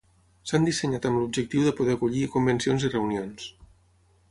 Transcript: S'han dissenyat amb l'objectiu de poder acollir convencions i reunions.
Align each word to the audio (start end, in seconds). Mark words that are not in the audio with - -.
S'han 0.51 0.63
dissenyat 0.67 1.05
amb 1.09 1.19
l'objectiu 1.21 1.67
de 1.67 1.75
poder 1.81 1.95
acollir 1.97 2.31
convencions 2.39 2.89
i 2.89 2.93
reunions. 2.95 3.49